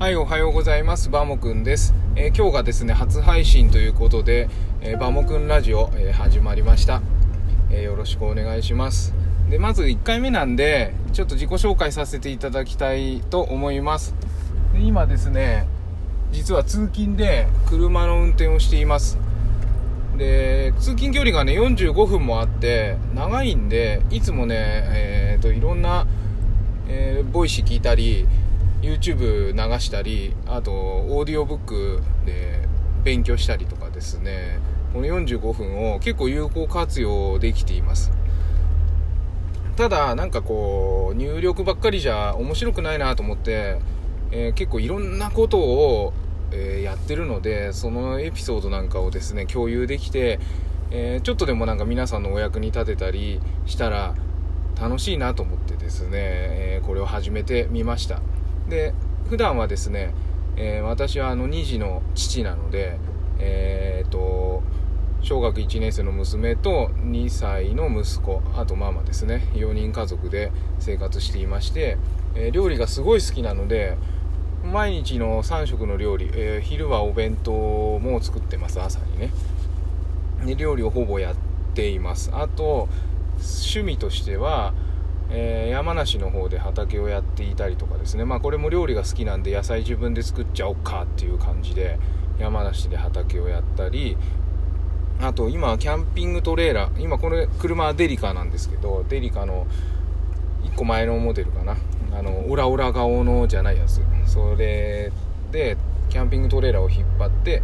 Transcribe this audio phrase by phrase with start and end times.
[0.00, 1.10] はい、おはようございます。
[1.10, 1.94] バモくんです。
[2.16, 4.48] えー、今日がですね、初配信ということで、
[4.80, 7.02] えー、バモくんラジオ、えー、始まりました、
[7.70, 9.12] えよろしくお願いします。
[9.50, 14.14] で、まず1回目なんで、ちょっと自己紹介させていただきたいと思います。
[14.72, 15.66] で今ですね、
[16.32, 19.18] 実は通勤で車の運転をしています。
[20.16, 26.06] で、通勤距離がね、45分もあって、長いんで、いつもね、えっ、と、いろんな、
[26.88, 28.26] え Voicy 聞いたり、
[28.82, 32.66] YouTube 流したりあとオーディオブックで
[33.04, 34.58] 勉強したりとかですね。
[34.92, 38.12] この45分を結構有効活用できています。
[39.76, 43.78] ただなんかこう入力ばっかりじゃ面白くないなと思って、
[44.30, 46.12] えー、結構いろんなことを、
[46.50, 50.38] えー、やってるのでそのエピソードなんかをですね共有できて、
[50.90, 54.14] えー、ちょっとでもなんか皆さんのお役に立てたりしたら
[54.78, 58.20] 楽しいなと思ってですね、えこれを始めてみました。
[58.70, 58.94] で
[59.28, 60.14] 普段はですね、
[60.56, 62.98] えー、私はあの2児の父なので、
[63.38, 64.62] えーと、
[65.20, 69.48] 小学1年生の娘と2歳の息子あとママですね。
[69.52, 71.98] 4人家族で生活していまして、
[72.34, 73.98] えー、料理がすごい好きなので
[74.64, 79.30] 毎日の3食の料理、えー、昼はお弁当も作ってます朝にね。
[80.46, 81.34] で料理をほぼやっ
[81.74, 82.30] ています。
[82.32, 82.88] あと
[83.38, 84.74] 趣味としては
[85.32, 91.98] えー、山梨の方で畑をやっていたりとかですね、まあ、これも料理が好きなんで野菜自分で作っちゃおっかっていう感じで
[92.38, 94.16] 山梨で畑をやったり
[95.20, 99.66] あと今キャンピングトレーラー今これ車はデリカなんですけどデリカの
[100.64, 101.76] 1個前のモデルかな。
[102.12, 104.00] あのオラオラ顔のじゃないやつ。
[104.26, 105.12] それ
[105.52, 105.76] で
[106.08, 107.62] キャンピングトレーラーを引っ張って、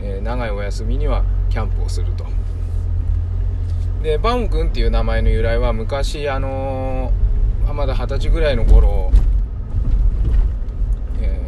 [0.00, 2.24] えー、長いお休みにはキャンプをすると。
[4.02, 9.12] でバモ君っていう名前の由来は昔あのー、まだ二十歳ぐらいの頃、
[11.20, 11.40] え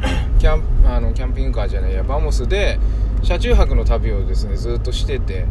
[0.00, 2.78] ー、 キャンあのキャンピングカーじゃないやバモスで
[3.22, 5.46] 車中泊の旅をですねずっとしてて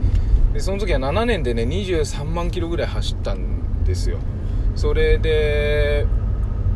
[0.54, 4.20] でその時は7年でね23万キロぐらい走ったんですよ。
[4.76, 6.06] それで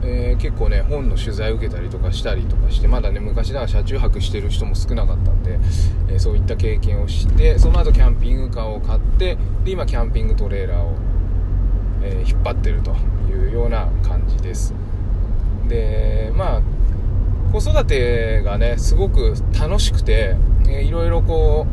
[0.02, 5.60] えー、結構ね本の取材受けたりとかしたりとかしてまだね昔だから車中泊してる人も少なかったんで、
[6.10, 10.96] えー、そういった経験をしてその後キャンピングカーを買ってで今キャンピングトレーラーを、
[12.04, 12.96] えー、引っ張ってると
[13.30, 14.74] いうような感じです。
[15.68, 16.62] でまあ
[17.52, 20.36] 子育てがねすごく楽しくて、
[20.68, 21.68] えー、いろいろこ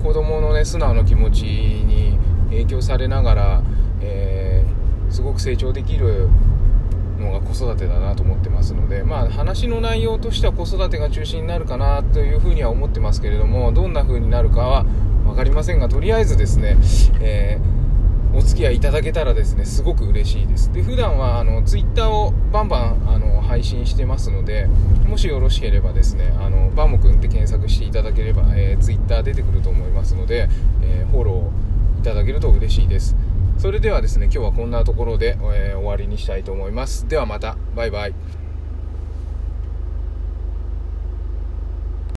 [0.00, 2.18] う子供のね素直な気持ちに
[2.50, 3.62] 影響されながら、
[4.02, 4.64] え、
[5.10, 6.28] すごく成長できる
[7.24, 14.84] のが子育てだなと思ってますので、まあ、話の内容としては子育てが中心になるかなというふうには思ってますけれどもどんな風になるかは
[15.24, 16.76] 分かりませんがとりあえずですね、
[17.20, 20.72] えー、お付き合いいただけたらですねすごく嬉しいです。
[20.72, 24.66] で普段はあのツイッターをバンバンあの配信してますので
[25.06, 30.48] もしよろしければですねあのバモくんって検索していただければ、えー、ツイッター出てくると思いますので、
[30.82, 33.16] えー、フォローいただけると嬉しいです。
[33.58, 37.08] それではですね今日はこんなところで、えー、終わりにしたいと思います。
[37.08, 37.56] ではまた。
[37.74, 38.43] バイバイ。